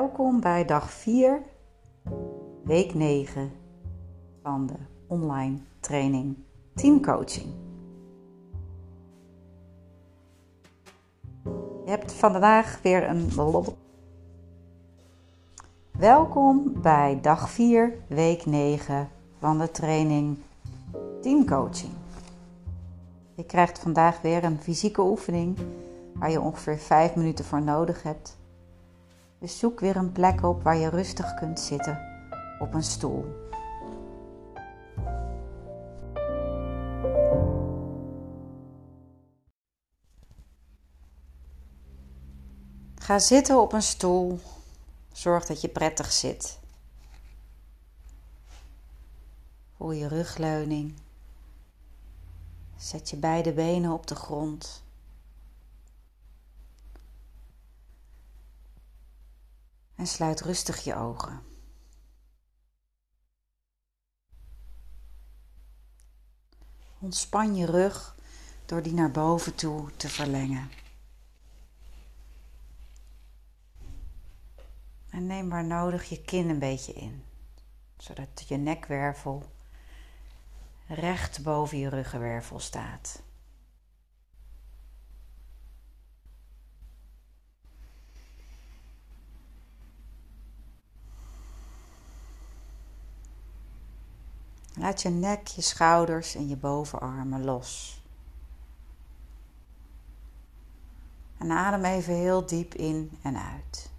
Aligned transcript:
Welkom 0.00 0.40
bij 0.40 0.64
dag 0.64 0.90
4, 0.90 1.42
week 2.64 2.94
9 2.94 3.52
van 4.42 4.66
de 4.66 4.74
online 5.06 5.58
training 5.80 6.36
teamcoaching. 6.74 7.46
Je 11.84 11.90
hebt 11.90 12.12
vandaag 12.12 12.82
weer 12.82 13.08
een 13.08 13.30
Welkom 15.90 16.80
bij 16.82 17.18
dag 17.22 17.50
4, 17.50 17.92
week 18.06 18.46
9 18.46 19.08
van 19.38 19.58
de 19.58 19.70
training 19.70 20.38
teamcoaching. 21.20 21.92
Je 23.34 23.44
krijgt 23.44 23.78
vandaag 23.78 24.20
weer 24.20 24.44
een 24.44 24.60
fysieke 24.60 25.02
oefening 25.02 25.58
waar 26.14 26.30
je 26.30 26.40
ongeveer 26.40 26.78
5 26.78 27.14
minuten 27.14 27.44
voor 27.44 27.62
nodig 27.62 28.02
hebt 28.02 28.38
dus 29.40 29.58
zoek 29.58 29.80
weer 29.80 29.96
een 29.96 30.12
plek 30.12 30.42
op 30.42 30.62
waar 30.62 30.76
je 30.76 30.88
rustig 30.88 31.34
kunt 31.34 31.60
zitten 31.60 31.98
op 32.58 32.74
een 32.74 32.82
stoel. 32.82 33.48
Ga 42.94 43.18
zitten 43.18 43.60
op 43.60 43.72
een 43.72 43.82
stoel. 43.82 44.40
Zorg 45.12 45.46
dat 45.46 45.60
je 45.60 45.68
prettig 45.68 46.12
zit. 46.12 46.58
Voel 49.76 49.92
je 49.92 50.08
rugleuning. 50.08 50.94
Zet 52.76 53.10
je 53.10 53.16
beide 53.16 53.52
benen 53.52 53.92
op 53.92 54.06
de 54.06 54.14
grond. 54.14 54.82
En 60.00 60.06
sluit 60.06 60.40
rustig 60.40 60.84
je 60.84 60.94
ogen. 60.94 61.42
Ontspan 66.98 67.54
je 67.54 67.66
rug 67.66 68.16
door 68.66 68.82
die 68.82 68.92
naar 68.92 69.10
boven 69.10 69.54
toe 69.54 69.96
te 69.96 70.08
verlengen. 70.08 70.70
En 75.10 75.26
neem 75.26 75.48
waar 75.48 75.64
nodig 75.64 76.08
je 76.08 76.22
kin 76.22 76.48
een 76.48 76.58
beetje 76.58 76.92
in, 76.92 77.24
zodat 77.96 78.44
je 78.48 78.56
nekwervel 78.56 79.52
recht 80.86 81.42
boven 81.42 81.78
je 81.78 81.88
ruggenwervel 81.88 82.58
staat. 82.58 83.22
Laat 94.80 95.02
je 95.02 95.08
nek, 95.08 95.46
je 95.46 95.60
schouders 95.60 96.34
en 96.34 96.48
je 96.48 96.56
bovenarmen 96.56 97.44
los. 97.44 98.02
En 101.38 101.50
adem 101.50 101.84
even 101.84 102.14
heel 102.14 102.46
diep 102.46 102.74
in 102.74 103.18
en 103.22 103.36
uit. 103.36 103.90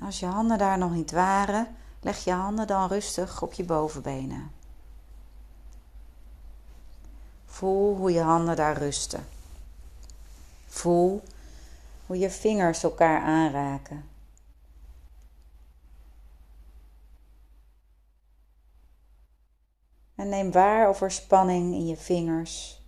Als 0.00 0.20
je 0.20 0.26
handen 0.26 0.58
daar 0.58 0.78
nog 0.78 0.92
niet 0.92 1.10
waren, 1.10 1.76
leg 2.00 2.24
je 2.24 2.32
handen 2.32 2.66
dan 2.66 2.88
rustig 2.88 3.42
op 3.42 3.52
je 3.52 3.64
bovenbenen. 3.64 4.50
Voel 7.44 7.96
hoe 7.96 8.12
je 8.12 8.22
handen 8.22 8.56
daar 8.56 8.76
rusten. 8.76 9.35
Voel 10.76 11.22
hoe 12.06 12.18
je 12.18 12.30
vingers 12.30 12.82
elkaar 12.82 13.20
aanraken. 13.20 14.08
En 20.14 20.28
neem 20.28 20.52
waar 20.52 20.88
of 20.88 21.00
er 21.00 21.10
spanning 21.10 21.74
in 21.74 21.86
je 21.86 21.96
vingers, 21.96 22.82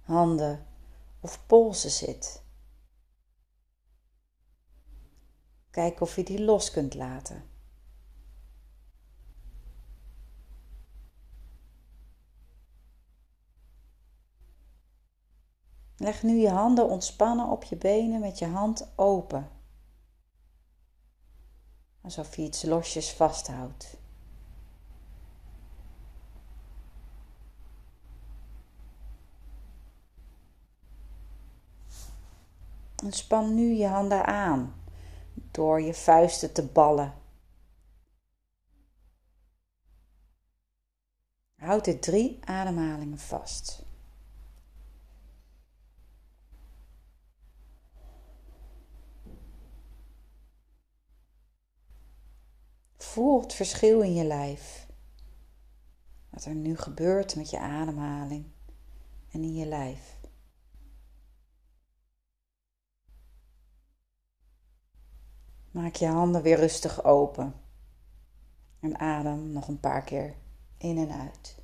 handen 0.00 0.66
of 1.20 1.46
polsen 1.46 1.90
zit. 1.90 2.42
Kijk 5.70 6.00
of 6.00 6.16
je 6.16 6.24
die 6.24 6.44
los 6.44 6.70
kunt 6.70 6.94
laten. 6.94 7.51
Leg 15.96 16.22
nu 16.22 16.36
je 16.36 16.50
handen 16.50 16.88
ontspannen 16.88 17.46
op 17.48 17.64
je 17.64 17.76
benen 17.76 18.20
met 18.20 18.38
je 18.38 18.46
hand 18.46 18.92
open. 18.96 19.50
Alsof 22.00 22.36
je 22.36 22.42
iets 22.42 22.62
losjes 22.62 23.12
vasthoudt. 23.12 23.96
Ontspan 33.02 33.54
nu 33.54 33.72
je 33.72 33.86
handen 33.86 34.26
aan 34.26 34.74
door 35.34 35.80
je 35.80 35.94
vuisten 35.94 36.52
te 36.52 36.66
ballen. 36.66 37.14
Houd 41.56 41.84
dit 41.84 42.02
drie 42.02 42.38
ademhalingen 42.44 43.18
vast. 43.18 43.91
Voel 53.12 53.40
het 53.40 53.52
verschil 53.52 54.00
in 54.00 54.14
je 54.14 54.24
lijf. 54.24 54.86
Wat 56.30 56.44
er 56.44 56.54
nu 56.54 56.76
gebeurt 56.76 57.36
met 57.36 57.50
je 57.50 57.58
ademhaling 57.58 58.44
en 59.30 59.42
in 59.42 59.54
je 59.54 59.66
lijf. 59.66 60.20
Maak 65.70 65.94
je 65.94 66.06
handen 66.06 66.42
weer 66.42 66.56
rustig 66.56 67.04
open 67.04 67.54
en 68.80 68.98
adem 68.98 69.52
nog 69.52 69.68
een 69.68 69.80
paar 69.80 70.02
keer 70.02 70.34
in 70.78 70.98
en 70.98 71.10
uit. 71.10 71.61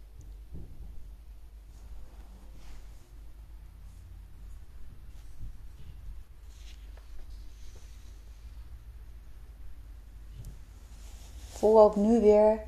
Voel 11.59 11.81
ook 11.81 11.97
nu 11.97 12.21
weer 12.21 12.63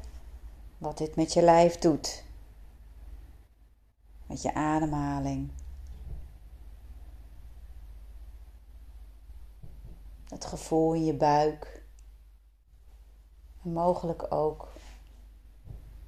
wat 0.78 0.98
dit 0.98 1.16
met 1.16 1.32
je 1.32 1.42
lijf 1.42 1.78
doet. 1.78 2.24
Met 4.26 4.42
je 4.42 4.54
ademhaling. 4.54 5.50
Het 10.28 10.44
gevoel 10.44 10.94
in 10.94 11.04
je 11.04 11.14
buik. 11.14 11.84
En 13.62 13.72
mogelijk 13.72 14.32
ook 14.32 14.68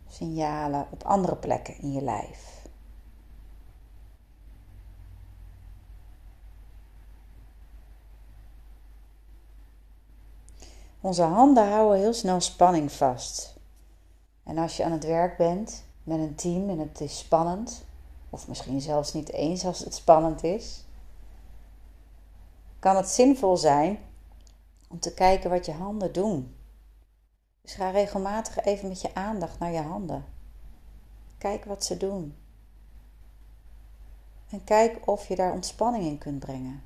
signalen 0.09 0.87
op 0.91 1.03
andere 1.03 1.37
plekken 1.37 1.79
in 1.79 1.93
je 1.93 2.03
lijf. 2.03 2.62
Onze 11.03 11.23
handen 11.23 11.69
houden 11.69 11.99
heel 11.99 12.13
snel 12.13 12.41
spanning 12.41 12.93
vast. 12.93 13.57
En 14.43 14.59
als 14.59 14.77
je 14.77 14.85
aan 14.85 14.93
het 14.93 15.05
werk 15.05 15.37
bent 15.37 15.85
met 16.03 16.19
een 16.19 16.35
team 16.35 16.69
en 16.69 16.79
het 16.79 17.01
is 17.01 17.19
spannend, 17.19 17.85
of 18.31 18.49
misschien 18.49 18.81
zelfs 18.81 19.13
niet 19.13 19.33
eens 19.33 19.65
als 19.65 19.79
het 19.79 19.95
spannend 19.95 20.43
is, 20.43 20.85
kan 22.79 22.97
het 22.97 23.09
zinvol 23.09 23.57
zijn 23.57 23.99
om 24.89 25.01
te 25.01 25.15
kijken 25.15 25.51
wat 25.51 25.67
je 25.67 25.73
handen 25.73 26.13
doen. 26.13 26.57
Dus 27.63 27.75
ga 27.75 27.91
regelmatig 27.91 28.65
even 28.65 28.89
met 28.89 29.01
je 29.01 29.15
aandacht 29.15 29.59
naar 29.59 29.73
je 29.73 29.83
handen. 29.83 30.25
Kijk 31.39 31.65
wat 31.65 31.85
ze 31.85 31.97
doen. 31.97 32.37
En 34.49 34.65
kijk 34.65 35.09
of 35.09 35.29
je 35.29 35.37
daar 35.37 35.53
ontspanning 35.53 36.05
in 36.05 36.19
kunt 36.19 36.39
brengen. 36.39 36.83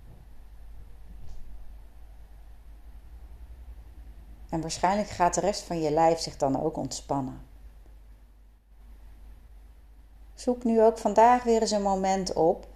En 4.48 4.60
waarschijnlijk 4.60 5.08
gaat 5.08 5.34
de 5.34 5.40
rest 5.40 5.62
van 5.62 5.80
je 5.80 5.90
lijf 5.90 6.18
zich 6.18 6.36
dan 6.36 6.62
ook 6.62 6.76
ontspannen. 6.76 7.40
Zoek 10.34 10.64
nu 10.64 10.82
ook 10.82 10.98
vandaag 10.98 11.42
weer 11.42 11.60
eens 11.60 11.70
een 11.70 11.82
moment 11.82 12.32
op 12.32 12.66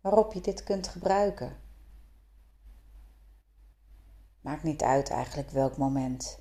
waarop 0.00 0.32
je 0.32 0.40
dit 0.40 0.64
kunt 0.64 0.88
gebruiken. 0.88 1.56
Maakt 4.40 4.62
niet 4.62 4.82
uit 4.82 5.10
eigenlijk 5.10 5.50
welk 5.50 5.76
moment. 5.76 6.38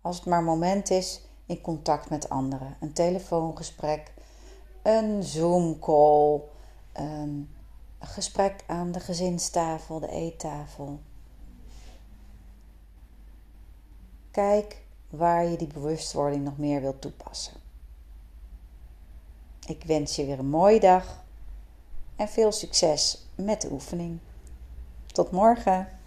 Als 0.00 0.16
het 0.16 0.26
maar 0.26 0.42
moment 0.42 0.90
is 0.90 1.22
in 1.46 1.60
contact 1.60 2.10
met 2.10 2.28
anderen. 2.28 2.76
Een 2.80 2.92
telefoongesprek, 2.92 4.14
een 4.82 5.22
Zoom-call, 5.22 6.40
een 6.92 7.54
gesprek 7.98 8.64
aan 8.66 8.92
de 8.92 9.00
gezinstafel, 9.00 10.00
de 10.00 10.08
eettafel. 10.10 11.00
Kijk 14.38 14.76
waar 15.10 15.44
je 15.44 15.56
die 15.56 15.66
bewustwording 15.66 16.44
nog 16.44 16.58
meer 16.58 16.80
wilt 16.80 17.00
toepassen. 17.00 17.52
Ik 19.66 19.84
wens 19.84 20.16
je 20.16 20.24
weer 20.24 20.38
een 20.38 20.48
mooie 20.48 20.80
dag 20.80 21.24
en 22.16 22.28
veel 22.28 22.52
succes 22.52 23.26
met 23.34 23.60
de 23.60 23.70
oefening. 23.70 24.18
Tot 25.06 25.30
morgen. 25.30 25.97